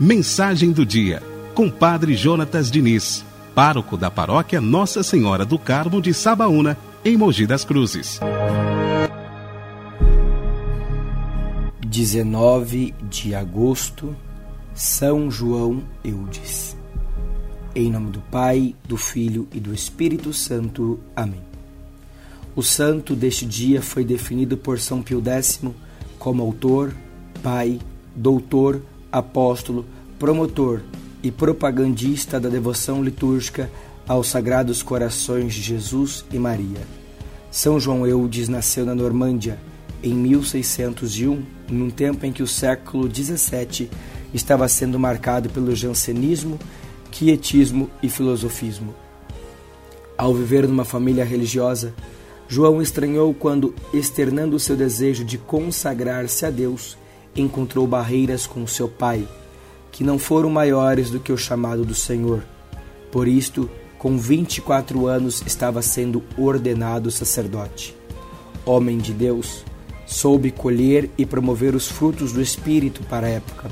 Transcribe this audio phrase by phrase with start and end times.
[0.00, 1.22] Mensagem do dia,
[1.54, 7.46] com Padre Jonatas Diniz, pároco da paróquia Nossa Senhora do Carmo de Sabaúna, em Mogi
[7.46, 8.20] das Cruzes.
[11.84, 14.14] 19 de agosto,
[14.72, 16.76] São João Eudes.
[17.74, 21.00] Em nome do Pai, do Filho e do Espírito Santo.
[21.16, 21.42] Amém.
[22.54, 25.60] O santo deste dia foi definido por São Pio X
[26.18, 26.94] como autor,
[27.42, 27.78] pai,
[28.14, 29.84] doutor, apóstolo,
[30.18, 30.80] promotor
[31.22, 33.70] e propagandista da devoção litúrgica
[34.06, 36.80] aos sagrados corações de Jesus e Maria.
[37.50, 39.58] São João Eudes nasceu na Normândia
[40.02, 43.90] em 1601, num tempo em que o século XVII
[44.32, 46.58] estava sendo marcado pelo jansenismo,
[47.10, 48.94] quietismo e filosofismo.
[50.16, 51.94] Ao viver numa família religiosa,
[52.48, 56.96] João estranhou quando, externando seu desejo de consagrar-se a Deus,
[57.40, 59.26] encontrou barreiras com seu pai,
[59.90, 62.42] que não foram maiores do que o chamado do Senhor.
[63.10, 67.96] Por isto, com 24 anos, estava sendo ordenado sacerdote.
[68.64, 69.64] Homem de Deus,
[70.06, 73.70] soube colher e promover os frutos do Espírito para a época,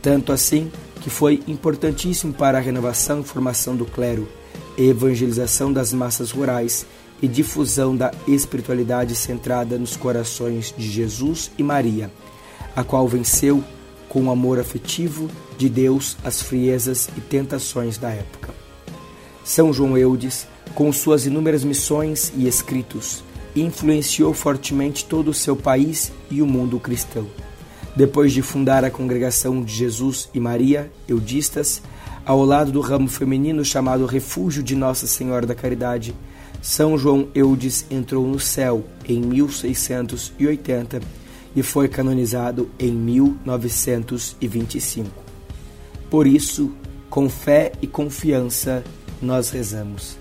[0.00, 4.28] tanto assim que foi importantíssimo para a renovação e formação do clero,
[4.76, 6.86] evangelização das massas rurais
[7.20, 12.10] e difusão da espiritualidade centrada nos corações de Jesus e Maria
[12.78, 13.64] a qual venceu
[14.08, 18.54] com o amor afetivo de Deus as friezas e tentações da época.
[19.42, 23.24] São João Eudes, com suas inúmeras missões e escritos,
[23.56, 27.26] influenciou fortemente todo o seu país e o mundo cristão.
[27.96, 31.82] Depois de fundar a congregação de Jesus e Maria, Eudistas,
[32.24, 36.14] ao lado do ramo feminino chamado Refúgio de Nossa Senhora da Caridade,
[36.62, 41.00] São João Eudes entrou no céu em 1680
[41.58, 45.10] e foi canonizado em 1925.
[46.08, 46.70] Por isso,
[47.10, 48.84] com fé e confiança,
[49.20, 50.16] nós rezamos.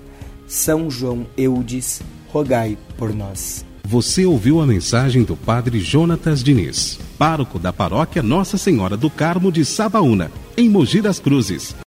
[0.47, 3.63] São João Eudes, rogai por nós.
[3.83, 9.51] Você ouviu a mensagem do Padre Jonatas Diniz, pároco da paróquia Nossa Senhora do Carmo
[9.51, 11.75] de Sabaúna, em Mogi das Cruzes.